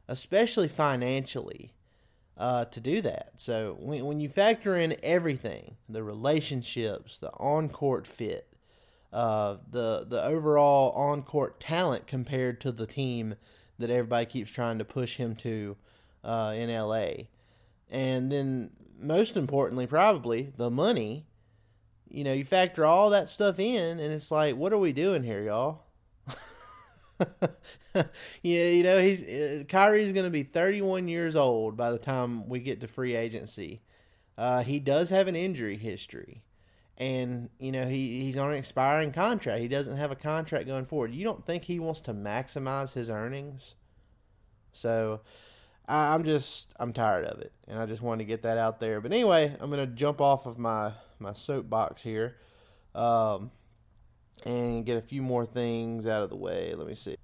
especially 0.08 0.68
financially, 0.68 1.74
uh, 2.38 2.66
to 2.66 2.80
do 2.80 3.02
that. 3.02 3.34
So 3.38 3.78
when, 3.80 4.06
when 4.06 4.20
you 4.20 4.28
factor 4.28 4.76
in 4.76 4.96
everything 5.04 5.78
the 5.88 6.04
relationships, 6.04 7.20
the 7.20 7.30
on 7.34 7.70
court 7.70 8.08
fit, 8.08 8.48
uh, 9.14 9.58
the, 9.70 10.06
the 10.08 10.24
overall 10.24 10.92
on 10.94 11.22
court 11.22 11.60
talent 11.60 12.08
compared 12.08 12.60
to 12.62 12.72
the 12.72 12.88
team 12.88 13.36
that 13.78 13.90
everybody 13.90 14.26
keeps 14.26 14.52
trying 14.52 14.78
to 14.80 14.86
push 14.86 15.18
him 15.18 15.36
to 15.36 15.76
uh, 16.24 16.54
in 16.56 16.70
LA. 16.70 17.26
And 17.90 18.32
then 18.32 18.72
most 18.98 19.36
importantly, 19.36 19.86
probably 19.86 20.54
the 20.56 20.70
money. 20.70 21.26
You 22.10 22.24
know, 22.24 22.34
you 22.34 22.46
factor 22.46 22.86
all 22.86 23.10
that 23.12 23.30
stuff 23.30 23.60
in, 23.60 24.00
and 24.00 24.14
it's 24.14 24.32
like, 24.32 24.56
what 24.56 24.74
are 24.74 24.78
we 24.78 24.92
doing 24.94 25.24
here, 25.24 25.44
y'all? 25.44 25.84
yeah, 28.42 28.68
you 28.68 28.84
know, 28.84 29.00
he's 29.00 29.24
uh, 29.24 29.64
Kyrie's 29.68 30.12
going 30.12 30.26
to 30.26 30.32
be 30.32 30.44
31 30.44 31.08
years 31.08 31.36
old 31.36 31.78
by 31.78 31.92
the 31.92 31.98
time 31.98 32.48
we 32.48 32.60
get 32.60 32.82
to 32.82 32.88
free 32.88 33.16
agency. 33.16 33.82
Uh, 34.38 34.64
he 34.64 34.80
does 34.80 35.10
have 35.10 35.28
an 35.28 35.36
injury 35.36 35.78
history, 35.78 36.42
and 36.98 37.50
you 37.60 37.72
know 37.72 37.86
he 37.86 38.22
he's 38.22 38.38
on 38.38 38.52
an 38.52 38.58
expiring 38.58 39.12
contract. 39.12 39.62
He 39.62 39.68
doesn't 39.68 39.98
have 39.98 40.12
a 40.12 40.16
contract 40.16 40.68
going 40.68 40.86
forward. 40.86 41.14
You 41.14 41.24
don't 41.24 41.46
think 41.46 41.66
he 41.66 41.80
wants 41.80 42.02
to 42.02 42.14
maximize 42.14 42.94
his 42.94 43.10
earnings? 43.10 43.76
So 44.74 45.22
I, 45.88 46.14
am 46.14 46.24
just 46.24 46.74
I'm 46.80 46.94
tired 46.94 47.26
of 47.26 47.40
it, 47.40 47.52
and 47.68 47.78
I 47.80 47.86
just 47.86 48.02
wanted 48.02 48.24
to 48.24 48.28
get 48.28 48.44
that 48.44 48.58
out 48.58 48.80
there. 48.80 49.02
But 49.02 49.12
anyway, 49.12 49.56
I'm 49.60 49.70
gonna 49.70 49.88
jump 49.88 50.22
off 50.22 50.46
of 50.46 50.58
my 50.58 50.94
my 51.20 51.34
soapbox 51.34 52.02
here, 52.02 52.38
um, 52.96 53.52
and 54.46 54.86
get 54.86 54.98
a 54.98 55.02
few 55.02 55.22
more 55.22 55.46
things 55.46 56.06
out 56.06 56.24
of 56.24 56.30
the 56.30 56.36
way. 56.36 56.74
Let 56.76 56.88
me 56.88 56.96
see. 56.96 57.16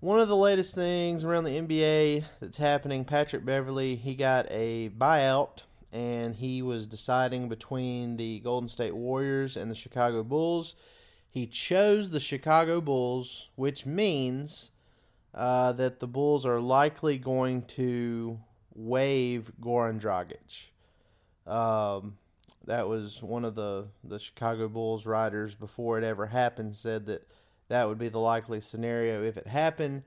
One 0.00 0.20
of 0.20 0.28
the 0.28 0.36
latest 0.36 0.74
things 0.74 1.24
around 1.24 1.44
the 1.44 1.58
NBA 1.58 2.24
that's 2.40 2.58
happening, 2.58 3.04
Patrick 3.04 3.44
Beverley, 3.44 3.96
he 3.96 4.14
got 4.14 4.46
a 4.50 4.90
buyout 4.90 5.62
and 5.92 6.36
he 6.36 6.60
was 6.60 6.86
deciding 6.86 7.48
between 7.48 8.16
the 8.16 8.40
Golden 8.40 8.68
State 8.68 8.94
Warriors 8.94 9.56
and 9.56 9.70
the 9.70 9.76
Chicago 9.76 10.22
Bulls. 10.22 10.74
He 11.30 11.46
chose 11.46 12.10
the 12.10 12.20
Chicago 12.20 12.80
Bulls, 12.80 13.48
which 13.54 13.86
means 13.86 14.72
uh, 15.32 15.72
that 15.72 16.00
the 16.00 16.06
Bulls 16.06 16.44
are 16.44 16.60
likely 16.60 17.16
going 17.16 17.62
to 17.62 18.38
waive 18.74 19.52
Goran 19.60 20.00
Dragic. 20.00 20.66
Um, 21.50 22.18
that 22.66 22.88
was 22.88 23.22
one 23.22 23.44
of 23.44 23.54
the, 23.54 23.86
the 24.02 24.18
Chicago 24.18 24.68
Bulls 24.68 25.06
writers 25.06 25.54
before 25.54 25.98
it 25.98 26.04
ever 26.04 26.26
happened 26.26 26.76
said 26.76 27.06
that 27.06 27.28
that 27.68 27.88
would 27.88 27.98
be 27.98 28.08
the 28.08 28.18
likely 28.18 28.60
scenario 28.60 29.22
if 29.22 29.36
it 29.36 29.46
happened. 29.46 30.02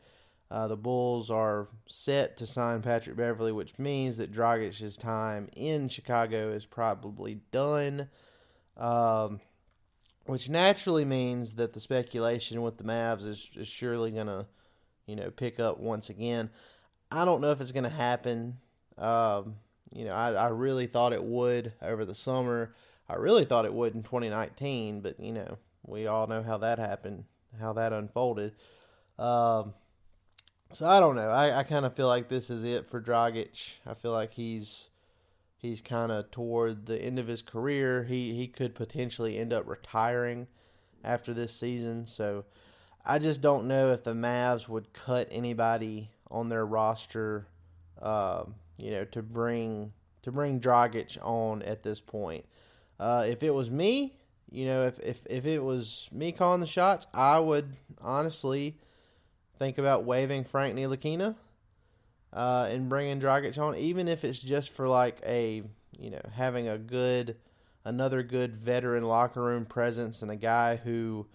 Uh, 0.50 0.68
the 0.68 0.78
Bulls 0.78 1.30
are 1.30 1.68
set 1.88 2.38
to 2.38 2.46
sign 2.46 2.82
Patrick 2.82 3.18
Beverley, 3.18 3.52
which 3.52 3.78
means 3.78 4.18
that 4.18 4.32
Dragic's 4.32 4.96
time 4.96 5.50
in 5.56 5.90
Chicago 5.90 6.52
is 6.52 6.66
probably 6.66 7.42
done. 7.52 8.10
Um, 8.78 9.42
which 10.26 10.50
naturally 10.50 11.06
means 11.06 11.54
that 11.54 11.74
the 11.74 11.80
speculation 11.80 12.62
with 12.62 12.78
the 12.78 12.84
Mavs 12.84 13.26
is, 13.26 13.50
is 13.56 13.68
surely 13.68 14.12
going 14.12 14.28
to 14.28 14.46
you 15.08 15.16
know, 15.16 15.32
pick 15.32 15.60
up 15.60 15.80
once 15.80 16.10
again. 16.10 16.50
I 17.12 17.26
don't 17.26 17.42
know 17.42 17.52
if 17.52 17.62
it's 17.62 17.72
going 17.72 17.86
to 17.86 17.90
happen. 17.90 18.58
Um, 18.98 19.56
you 19.92 20.06
know, 20.06 20.14
I, 20.14 20.34
I 20.34 20.48
really 20.50 20.88
thought 20.88 21.14
it 21.14 21.24
would 21.24 21.74
over 21.82 22.06
the 22.06 22.16
summer. 22.16 22.74
I 23.10 23.16
really 23.16 23.46
thought 23.46 23.66
it 23.66 23.74
would 23.74 23.96
in 23.96 24.04
2019, 24.04 25.02
but 25.02 25.20
you 25.20 25.32
know, 25.32 25.58
we 25.86 26.08
all 26.08 26.28
know 26.28 26.44
how 26.44 26.58
that 26.58 26.80
happened, 26.80 27.26
how 27.60 27.74
that 27.74 27.94
unfolded. 27.94 28.54
Um, 29.18 29.74
so 30.72 30.86
I 30.86 31.00
don't 31.00 31.16
know. 31.16 31.30
I, 31.30 31.60
I 31.60 31.64
kind 31.64 31.86
of 31.86 31.96
feel 31.96 32.08
like 32.08 32.28
this 32.28 32.50
is 32.50 32.64
it 32.64 32.90
for 32.90 33.02
Dragic. 33.02 33.74
I 33.86 33.94
feel 33.94 34.12
like 34.12 34.34
he's 34.34 34.90
he's 35.58 35.82
kind 35.82 36.12
of 36.12 36.30
toward 36.32 36.86
the 36.86 37.02
end 37.02 37.18
of 37.20 37.28
his 37.28 37.42
career. 37.42 38.04
He 38.04 38.36
he 38.36 38.48
could 38.48 38.76
potentially 38.76 39.38
end 39.38 39.54
up 39.54 39.68
retiring 39.68 40.48
after 41.04 41.34
this 41.34 41.54
season. 41.54 42.06
So 42.06 42.46
I 43.06 43.20
just 43.20 43.42
don't 43.42 43.68
know 43.68 43.92
if 43.92 44.04
the 44.04 44.14
Mavs 44.14 44.68
would 44.68 44.92
cut 44.94 45.30
anybody 45.32 46.12
on 46.30 46.50
their 46.50 46.66
roster, 46.66 47.48
uh, 48.02 48.44
you 48.78 48.92
know, 48.92 49.06
to 49.06 49.22
bring 49.22 49.92
to 50.24 50.32
bring 50.32 50.60
Dragic 50.60 51.18
on 51.22 51.62
at 51.64 51.84
this 51.84 52.00
point. 52.00 52.46
Uh, 53.00 53.26
if 53.28 53.44
it 53.44 53.52
was 53.52 53.70
me, 53.70 54.14
you 54.52 54.66
know, 54.66 54.86
if, 54.86 55.00
if 55.00 55.26
if 55.30 55.46
it 55.46 55.64
was 55.64 56.10
me 56.12 56.32
calling 56.32 56.62
the 56.62 56.68
shots, 56.68 57.08
I 57.14 57.40
would 57.40 57.74
honestly 58.02 58.78
think 59.60 59.78
about 59.78 60.06
waiving 60.06 60.44
Frank 60.44 60.76
Ntilikina 60.76 61.36
uh, 62.34 62.68
and 62.70 62.90
bringing 62.90 63.20
Dragic 63.20 63.58
on, 63.58 63.76
even 63.76 64.08
if 64.08 64.24
it's 64.24 64.40
just 64.40 64.72
for 64.72 64.88
like 64.88 65.20
a 65.26 65.64
you 65.98 66.12
know 66.12 66.22
having 66.34 66.68
a 66.68 66.78
good 66.78 67.38
another 67.86 68.22
good 68.22 68.56
veteran 68.56 69.04
locker 69.04 69.42
room 69.42 69.66
presence 69.66 70.22
and 70.22 70.30
a 70.30 70.36
guy 70.36 70.76
who 70.76 71.26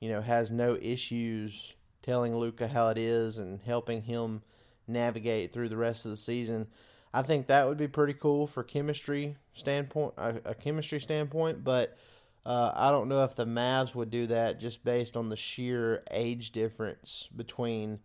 you 0.00 0.08
know 0.08 0.20
has 0.20 0.50
no 0.50 0.76
issues 0.80 1.74
telling 2.02 2.36
Luka 2.36 2.66
how 2.66 2.88
it 2.88 2.98
is 2.98 3.38
and 3.38 3.60
helping 3.60 4.02
him 4.02 4.42
navigate 4.88 5.52
through 5.52 5.68
the 5.68 5.76
rest 5.76 6.04
of 6.04 6.10
the 6.10 6.16
season. 6.16 6.66
I 7.12 7.22
think 7.22 7.46
that 7.46 7.66
would 7.66 7.78
be 7.78 7.88
pretty 7.88 8.14
cool 8.14 8.46
for 8.46 8.62
chemistry 8.62 9.36
standpoint, 9.54 10.14
a, 10.16 10.54
chemistry 10.54 11.00
standpoint. 11.00 11.64
But 11.64 11.96
uh, 12.44 12.72
I 12.74 12.90
don't 12.90 13.08
know 13.08 13.24
if 13.24 13.34
the 13.34 13.46
Mavs 13.46 13.94
would 13.94 14.10
do 14.10 14.26
that 14.28 14.60
just 14.60 14.84
based 14.84 15.16
on 15.16 15.28
the 15.28 15.36
sheer 15.36 16.02
age 16.10 16.52
difference 16.52 17.28
between 17.34 18.00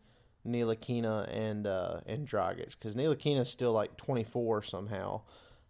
Ntilikina 0.47 1.29
and 1.33 1.67
uh, 1.67 2.01
and 2.05 2.27
Dragic, 2.27 2.71
because 2.71 2.95
Ntilikina 2.95 3.41
is 3.41 3.49
still 3.49 3.71
like 3.71 3.95
24 3.97 4.63
somehow, 4.63 5.21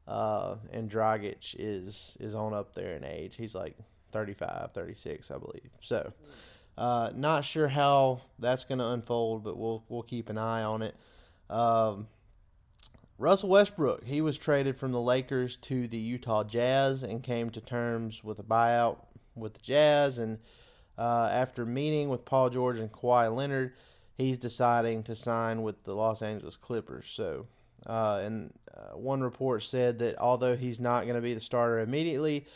uh, 0.08 0.56
and 0.72 0.90
Dragic 0.90 1.56
is 1.58 2.18
is 2.20 2.36
on 2.36 2.54
up 2.54 2.74
there 2.74 2.96
in 2.96 3.04
age. 3.04 3.36
He's 3.36 3.54
like 3.54 3.78
35, 4.12 4.72
36, 4.74 5.32
I 5.32 5.38
believe. 5.38 5.70
So, 5.80 6.14
uh, 6.78 7.12
not 7.16 7.46
sure 7.46 7.68
how 7.68 8.22
that's 8.40 8.64
going 8.64 8.80
to 8.80 8.88
unfold, 8.88 9.44
but 9.44 9.58
we'll 9.58 9.84
we'll 9.90 10.04
keep 10.04 10.30
an 10.30 10.38
eye 10.38 10.64
on 10.64 10.82
it. 10.82 10.96
Um, 11.50 12.08
Russell 13.18 13.50
Westbrook, 13.50 14.04
he 14.04 14.22
was 14.22 14.38
traded 14.38 14.76
from 14.76 14.92
the 14.92 15.00
Lakers 15.00 15.56
to 15.58 15.88
the 15.88 15.98
Utah 15.98 16.44
Jazz 16.44 17.04
and 17.04 17.24
came 17.24 17.52
to 17.52 17.62
terms 17.62 18.24
with 18.24 18.40
a 18.40 18.44
buyout 18.44 18.98
with 19.36 19.54
the 19.54 19.62
Jazz. 19.62 20.18
And 20.18 20.40
uh, 20.98 21.30
after 21.32 21.66
meeting 21.66 22.10
with 22.10 22.26
Paul 22.26 22.50
George 22.50 22.80
and 22.80 22.92
Kawhi 22.92 23.34
Leonard, 23.34 23.74
he's 24.18 24.38
deciding 24.38 25.04
to 25.04 25.16
sign 25.16 25.62
with 25.62 25.84
the 25.84 25.94
Los 25.94 26.22
Angeles 26.22 26.58
Clippers. 26.58 27.08
So, 27.08 27.48
uh, 27.86 28.22
and 28.24 28.52
uh, 28.76 28.98
one 28.98 29.22
report 29.22 29.64
said 29.64 30.00
that 30.00 30.18
although 30.18 30.56
he's 30.56 30.80
not 30.80 31.04
going 31.04 31.16
to 31.16 31.22
be 31.22 31.36
the 31.36 31.40
starter 31.40 31.80
immediately, 31.80 32.48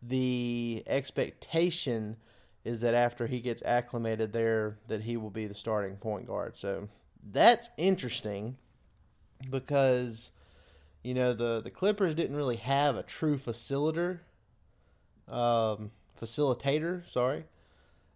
the 0.00 0.84
expectation 0.86 2.16
is 2.64 2.80
that 2.80 2.94
after 2.94 3.26
he 3.26 3.40
gets 3.40 3.62
acclimated 3.62 4.32
there, 4.32 4.78
that 4.88 5.02
he 5.02 5.16
will 5.16 5.30
be 5.30 5.46
the 5.46 5.54
starting 5.54 5.96
point 5.96 6.26
guard. 6.26 6.56
So 6.56 6.88
that's 7.32 7.68
interesting 7.76 8.56
because 9.50 10.30
you 11.02 11.14
know 11.14 11.34
the 11.34 11.60
the 11.62 11.70
Clippers 11.70 12.14
didn't 12.14 12.36
really 12.36 12.56
have 12.56 12.96
a 12.96 13.02
true 13.02 13.36
facilitator, 13.36 14.20
um, 15.28 15.90
facilitator. 16.20 17.06
Sorry, 17.10 17.44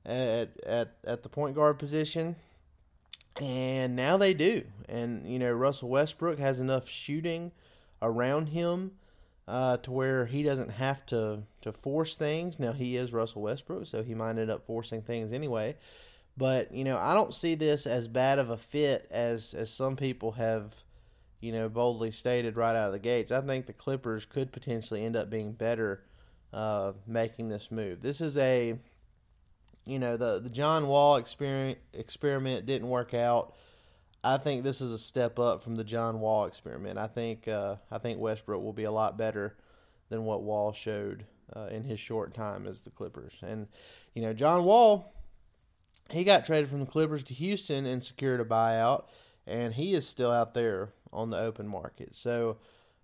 at 0.07 0.59
at 0.65 0.97
at 1.05 1.23
the 1.23 1.29
point 1.29 1.55
guard 1.55 1.79
position, 1.79 2.37
and 3.41 3.95
now 3.95 4.17
they 4.17 4.33
do. 4.33 4.65
And 4.89 5.31
you 5.31 5.39
know 5.39 5.53
Russell 5.53 5.91
Westbrook 5.91 6.39
has 6.39 6.59
enough 6.59 6.89
shooting 6.89 7.53
around 8.01 8.49
him 8.49 8.93
uh, 9.49 9.79
to 9.79 9.91
where 9.91 10.27
he 10.27 10.43
doesn't 10.43 10.71
have 10.71 11.05
to 11.07 11.43
to 11.63 11.73
force 11.73 12.17
things. 12.17 12.59
Now 12.59 12.73
he 12.73 12.97
is 12.97 13.13
Russell 13.13 13.43
Westbrook, 13.43 13.87
so 13.87 14.03
he 14.03 14.15
might 14.15 14.39
end 14.39 14.51
up 14.51 14.67
forcing 14.67 15.03
things 15.03 15.33
anyway. 15.33 15.77
But 16.37 16.73
you 16.73 16.85
know, 16.85 16.99
I 16.99 17.15
don't 17.15 17.35
see 17.35 17.57
this 17.57 17.87
as 17.87 18.07
bad 18.07 18.39
of 18.39 18.51
a 18.51 18.57
fit 18.57 19.09
as 19.11 19.55
as 19.55 19.73
some 19.73 19.97
people 19.97 20.33
have 20.33 20.75
you 21.41 21.53
know, 21.53 21.69
boldly 21.69 22.11
stated 22.11 22.57
right 22.57 22.75
out 22.75 22.87
of 22.87 22.93
the 22.93 22.99
gates, 22.99 23.31
I 23.31 23.41
think 23.41 23.67
the 23.67 23.73
Clippers 23.73 24.25
could 24.25 24.53
potentially 24.53 25.05
end 25.05 25.17
up 25.17 25.31
being 25.31 25.53
better 25.53 26.03
uh, 26.53 26.93
making 27.07 27.49
this 27.49 27.71
move. 27.71 28.03
This 28.03 28.21
is 28.21 28.37
a, 28.37 28.79
you 29.85 29.99
know, 29.99 30.17
the 30.17 30.41
the 30.41 30.51
John 30.51 30.89
Wall 30.89 31.17
experiment 31.17 31.79
experiment 31.93 32.67
didn't 32.67 32.89
work 32.89 33.15
out. 33.15 33.55
I 34.25 34.37
think 34.37 34.65
this 34.65 34.81
is 34.81 34.91
a 34.91 34.99
step 34.99 35.39
up 35.39 35.63
from 35.63 35.77
the 35.77 35.85
John 35.85 36.21
Wall 36.21 36.47
experiment. 36.47 36.99
I 36.99 37.07
think 37.07 37.47
uh, 37.47 37.77
I 37.91 37.99
think 37.99 38.19
Westbrook 38.19 38.63
will 38.63 38.73
be 38.73 38.85
a 38.85 38.91
lot 38.91 39.17
better 39.17 39.57
than 40.09 40.25
what 40.25 40.43
Wall 40.43 40.73
showed 40.73 41.25
uh, 41.55 41.69
in 41.71 41.85
his 41.85 42.01
short 42.01 42.35
time 42.35 42.67
as 42.67 42.81
the 42.81 42.91
Clippers. 42.91 43.37
And 43.43 43.69
you 44.15 44.23
know, 44.23 44.33
John 44.33 44.65
Wall, 44.65 45.15
he 46.11 46.25
got 46.25 46.45
traded 46.45 46.69
from 46.69 46.81
the 46.81 46.87
Clippers 46.87 47.23
to 47.25 47.35
Houston 47.35 47.87
and 47.87 48.03
secured 48.03 48.41
a 48.41 48.45
buyout, 48.45 49.05
and 49.47 49.75
he 49.75 49.95
is 49.95 50.07
still 50.07 50.33
out 50.33 50.55
there 50.55 50.91
on 51.13 51.31
the 51.31 51.39
open 51.39 51.69
market. 51.69 52.15
So 52.15 52.59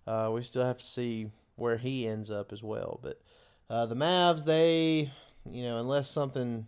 uh, 0.07 0.31
we 0.33 0.43
still 0.43 0.65
have 0.65 0.79
to 0.79 0.87
see 0.87 1.31
where 1.57 1.77
he 1.77 2.09
ends 2.09 2.31
up 2.31 2.53
as 2.53 2.63
well. 2.63 2.99
But 3.03 3.21
uh, 3.71 3.87
the 3.87 3.95
Mavs, 3.95 4.45
they, 4.45 5.13
you 5.49 5.63
know, 5.63 5.79
unless 5.79 6.11
something, 6.11 6.67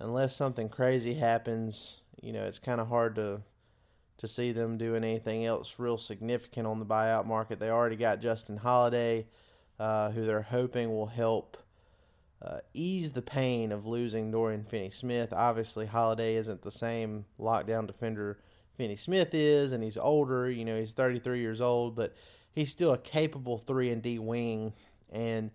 unless 0.00 0.34
something 0.34 0.70
crazy 0.70 1.14
happens, 1.14 2.00
you 2.22 2.32
know, 2.32 2.44
it's 2.44 2.58
kind 2.58 2.80
of 2.80 2.88
hard 2.88 3.16
to 3.16 3.42
to 4.18 4.26
see 4.26 4.52
them 4.52 4.78
doing 4.78 5.04
anything 5.04 5.44
else 5.44 5.78
real 5.78 5.98
significant 5.98 6.66
on 6.66 6.78
the 6.78 6.86
buyout 6.86 7.26
market. 7.26 7.60
They 7.60 7.70
already 7.70 7.96
got 7.96 8.20
Justin 8.20 8.56
Holiday, 8.56 9.26
uh, 9.78 10.10
who 10.10 10.24
they're 10.24 10.42
hoping 10.42 10.90
will 10.90 11.06
help. 11.06 11.56
Uh, 12.42 12.58
ease 12.74 13.12
the 13.12 13.22
pain 13.22 13.72
of 13.72 13.86
losing 13.86 14.30
Dorian 14.30 14.64
Finney 14.64 14.90
Smith. 14.90 15.32
Obviously, 15.32 15.86
Holiday 15.86 16.36
isn't 16.36 16.62
the 16.62 16.70
same 16.70 17.24
lockdown 17.40 17.86
defender 17.86 18.38
Finney 18.76 18.96
Smith 18.96 19.34
is, 19.34 19.72
and 19.72 19.82
he's 19.82 19.96
older. 19.96 20.50
You 20.50 20.64
know, 20.64 20.78
he's 20.78 20.92
33 20.92 21.40
years 21.40 21.60
old, 21.60 21.96
but 21.96 22.14
he's 22.52 22.70
still 22.70 22.92
a 22.92 22.98
capable 22.98 23.58
three 23.58 23.90
and 23.90 24.02
D 24.02 24.18
wing. 24.18 24.74
And 25.10 25.50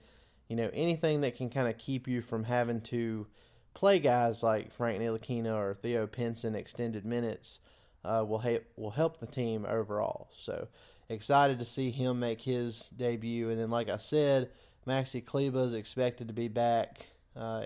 you 0.48 0.56
know, 0.56 0.70
anything 0.74 1.22
that 1.22 1.38
can 1.38 1.50
kind 1.50 1.68
of 1.68 1.78
keep 1.78 2.08
you 2.08 2.22
from 2.22 2.44
having 2.44 2.82
to 2.82 3.28
play 3.74 4.00
guys 4.00 4.44
like 4.44 4.74
Frank 4.74 5.02
Ntilikina 5.02 5.56
or 5.56 5.76
Theo 5.76 6.08
Pinson 6.08 6.56
extended 6.56 7.06
minutes 7.06 7.60
uh, 8.04 8.24
will 8.28 8.40
help 8.40 8.64
will 8.76 8.92
help 8.92 9.20
the 9.20 9.28
team 9.28 9.66
overall. 9.68 10.30
So 10.38 10.68
excited 11.10 11.60
to 11.60 11.66
see 11.66 11.92
him 11.92 12.20
make 12.20 12.42
his 12.42 12.90
debut. 12.96 13.50
And 13.50 13.60
then, 13.60 13.70
like 13.70 13.90
I 13.90 13.98
said, 13.98 14.50
Maxi 14.88 15.24
Kleber 15.24 15.66
is 15.66 15.74
expected 15.74 16.28
to 16.28 16.34
be 16.34 16.48
back 16.48 17.06
uh, 17.36 17.66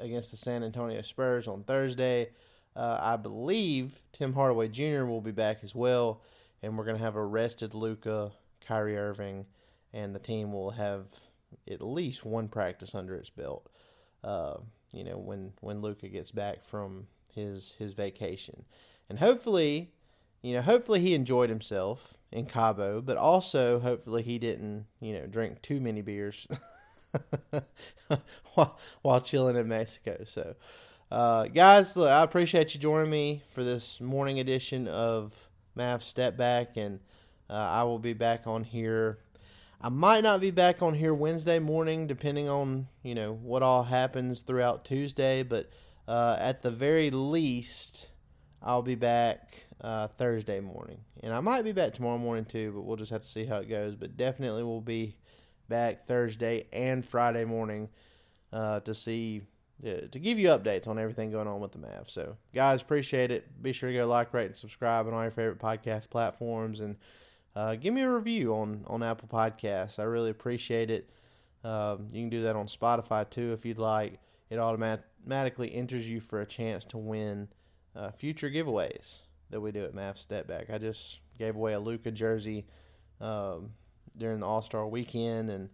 against 0.00 0.30
the 0.30 0.36
San 0.36 0.62
Antonio 0.62 1.02
Spurs 1.02 1.46
on 1.46 1.62
Thursday. 1.64 2.30
Uh, 2.74 2.98
I 3.00 3.16
believe 3.16 4.02
Tim 4.12 4.34
Hardaway 4.34 4.68
Jr. 4.68 5.04
will 5.04 5.22
be 5.22 5.30
back 5.30 5.58
as 5.62 5.74
well, 5.74 6.22
and 6.62 6.76
we're 6.76 6.84
going 6.84 6.96
to 6.96 7.02
have 7.02 7.16
a 7.16 7.24
rested 7.24 7.74
Luka, 7.74 8.32
Kyrie 8.66 8.98
Irving, 8.98 9.46
and 9.92 10.14
the 10.14 10.18
team 10.18 10.52
will 10.52 10.72
have 10.72 11.06
at 11.70 11.80
least 11.80 12.24
one 12.24 12.48
practice 12.48 12.94
under 12.94 13.14
its 13.14 13.30
belt. 13.30 13.70
Uh, 14.22 14.56
you 14.92 15.04
know, 15.04 15.16
when 15.16 15.52
when 15.60 15.80
Luka 15.80 16.08
gets 16.08 16.30
back 16.30 16.64
from 16.64 17.06
his 17.34 17.74
his 17.78 17.92
vacation, 17.92 18.64
and 19.08 19.18
hopefully, 19.18 19.92
you 20.42 20.54
know, 20.54 20.62
hopefully 20.62 21.00
he 21.00 21.14
enjoyed 21.14 21.50
himself 21.50 22.14
in 22.32 22.46
Cabo, 22.46 23.00
but 23.00 23.16
also 23.16 23.80
hopefully 23.80 24.22
he 24.22 24.38
didn't, 24.38 24.86
you 25.00 25.14
know, 25.14 25.26
drink 25.26 25.62
too 25.62 25.80
many 25.80 26.02
beers 26.02 26.46
while 28.54 28.78
while 29.02 29.20
chilling 29.20 29.56
in 29.56 29.68
Mexico. 29.68 30.22
So. 30.24 30.54
Uh, 31.08 31.44
guys, 31.44 31.96
look, 31.96 32.10
I 32.10 32.24
appreciate 32.24 32.74
you 32.74 32.80
joining 32.80 33.10
me 33.10 33.40
for 33.50 33.62
this 33.62 34.00
morning 34.00 34.40
edition 34.40 34.88
of 34.88 35.32
Mavs 35.78 36.02
Step 36.02 36.36
Back, 36.36 36.76
and 36.76 36.98
uh, 37.48 37.52
I 37.52 37.84
will 37.84 38.00
be 38.00 38.12
back 38.12 38.48
on 38.48 38.64
here. 38.64 39.18
I 39.80 39.88
might 39.88 40.24
not 40.24 40.40
be 40.40 40.50
back 40.50 40.82
on 40.82 40.94
here 40.94 41.14
Wednesday 41.14 41.60
morning, 41.60 42.08
depending 42.08 42.48
on 42.48 42.88
you 43.04 43.14
know 43.14 43.34
what 43.34 43.62
all 43.62 43.84
happens 43.84 44.42
throughout 44.42 44.84
Tuesday. 44.84 45.44
But 45.44 45.70
uh, 46.08 46.38
at 46.40 46.62
the 46.62 46.72
very 46.72 47.10
least, 47.10 48.08
I'll 48.62 48.82
be 48.82 48.94
back 48.94 49.64
uh, 49.80 50.08
Thursday 50.08 50.60
morning, 50.60 50.98
and 51.22 51.32
I 51.32 51.40
might 51.40 51.62
be 51.62 51.72
back 51.72 51.94
tomorrow 51.94 52.18
morning 52.18 52.44
too. 52.44 52.72
But 52.74 52.82
we'll 52.82 52.96
just 52.96 53.12
have 53.12 53.22
to 53.22 53.28
see 53.28 53.44
how 53.44 53.58
it 53.58 53.68
goes. 53.68 53.94
But 53.94 54.16
definitely, 54.16 54.62
we'll 54.62 54.80
be 54.80 55.16
back 55.68 56.06
Thursday 56.06 56.66
and 56.72 57.04
Friday 57.04 57.44
morning 57.44 57.88
uh, 58.52 58.80
to 58.80 58.94
see 58.94 59.42
to 59.82 60.18
give 60.18 60.38
you 60.38 60.48
updates 60.48 60.88
on 60.88 60.98
everything 60.98 61.30
going 61.30 61.46
on 61.46 61.60
with 61.60 61.72
the 61.72 61.78
Mavs. 61.78 62.10
So, 62.10 62.36
guys, 62.54 62.80
appreciate 62.80 63.30
it. 63.30 63.62
Be 63.62 63.72
sure 63.72 63.90
to 63.90 63.96
go 63.98 64.06
like, 64.06 64.32
rate, 64.32 64.46
and 64.46 64.56
subscribe 64.56 65.06
on 65.06 65.12
all 65.12 65.22
your 65.22 65.30
favorite 65.30 65.58
podcast 65.58 66.08
platforms, 66.08 66.80
and 66.80 66.96
uh, 67.54 67.74
give 67.74 67.92
me 67.92 68.02
a 68.02 68.10
review 68.10 68.54
on 68.54 68.84
on 68.86 69.02
Apple 69.02 69.28
Podcasts. 69.28 69.98
I 69.98 70.04
really 70.04 70.30
appreciate 70.30 70.90
it. 70.90 71.10
Um, 71.62 72.08
you 72.12 72.22
can 72.22 72.30
do 72.30 72.42
that 72.42 72.56
on 72.56 72.66
Spotify 72.66 73.28
too 73.28 73.52
if 73.52 73.66
you'd 73.66 73.78
like. 73.78 74.20
It 74.48 74.58
automatically 74.58 75.74
enters 75.74 76.08
you 76.08 76.20
for 76.20 76.40
a 76.40 76.46
chance 76.46 76.84
to 76.86 76.98
win 76.98 77.48
uh, 77.96 78.10
future 78.12 78.50
giveaways. 78.50 79.16
that 79.50 79.60
we 79.60 79.72
do 79.72 79.84
at 79.84 79.94
Mavs 79.94 80.18
Step 80.18 80.46
Back. 80.46 80.70
I 80.70 80.78
just 80.78 81.20
gave 81.38 81.56
away 81.56 81.72
a 81.72 81.80
Luka 81.80 82.10
jersey 82.10 82.66
um, 83.20 83.70
during 84.16 84.40
the 84.40 84.46
All 84.46 84.62
Star 84.62 84.86
weekend, 84.86 85.50
and 85.50 85.70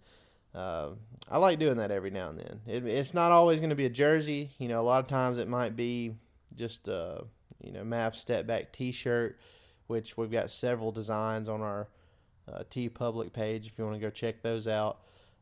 uh, 0.54 0.90
I 1.30 1.38
like 1.38 1.58
doing 1.58 1.78
that 1.78 1.90
every 1.90 2.10
now 2.10 2.30
and 2.30 2.38
then. 2.38 2.60
It, 2.66 2.86
it's 2.86 3.14
not 3.14 3.32
always 3.32 3.60
going 3.60 3.70
to 3.70 3.76
be 3.76 3.86
a 3.86 3.90
jersey. 3.90 4.50
You 4.58 4.68
know, 4.68 4.80
a 4.80 4.84
lot 4.84 5.00
of 5.00 5.08
times 5.08 5.38
it 5.38 5.48
might 5.48 5.76
be 5.76 6.14
just 6.56 6.88
a 6.88 7.24
you 7.62 7.72
know 7.72 7.82
Mavs 7.82 8.16
Step 8.16 8.46
Back 8.46 8.72
T-shirt, 8.72 9.38
which 9.86 10.16
we've 10.16 10.30
got 10.30 10.50
several 10.50 10.92
designs 10.92 11.48
on 11.48 11.60
our 11.62 11.88
uh, 12.52 12.64
Public 12.94 13.32
page 13.32 13.66
if 13.66 13.78
you 13.78 13.84
want 13.84 13.96
to 13.96 14.00
go 14.00 14.10
check 14.10 14.42
those 14.42 14.68
out. 14.68 14.98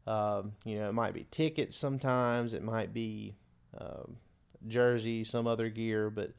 Um, 0.06 0.52
you 0.64 0.78
know, 0.78 0.88
it 0.88 0.92
might 0.92 1.14
be 1.14 1.26
tickets 1.30 1.76
sometimes. 1.76 2.52
It 2.52 2.62
might 2.62 2.92
be 2.92 3.34
um, 3.78 4.16
jersey, 4.66 5.24
some 5.24 5.46
other 5.46 5.68
gear, 5.68 6.10
but 6.10 6.32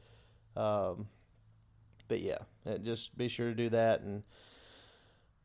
um, 0.56 1.08
but 2.08 2.20
yeah, 2.20 2.38
uh, 2.66 2.78
just 2.78 3.16
be 3.16 3.28
sure 3.28 3.48
to 3.48 3.54
do 3.54 3.68
that, 3.70 4.00
and 4.00 4.22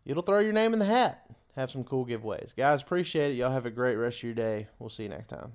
it'll 0.05 0.23
throw 0.23 0.39
your 0.39 0.53
name 0.53 0.73
in 0.73 0.79
the 0.79 0.85
hat. 0.85 1.25
Have 1.55 1.71
some 1.71 1.83
cool 1.83 2.05
giveaways, 2.05 2.55
guys. 2.55 2.81
Appreciate 2.81 3.31
it. 3.31 3.35
Y'all 3.35 3.51
have 3.51 3.65
a 3.65 3.71
great 3.71 3.95
rest 3.95 4.19
of 4.19 4.23
your 4.23 4.33
day. 4.33 4.67
We'll 4.79 4.89
see 4.89 5.03
you 5.03 5.09
next 5.09 5.27
time. 5.27 5.53